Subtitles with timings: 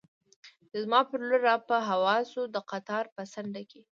[0.69, 3.81] چې زما پر لور را په هوا شو، د قطار په څنډه کې.